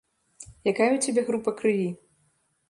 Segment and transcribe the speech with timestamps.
[0.71, 1.85] Якая ў цябе група крыві?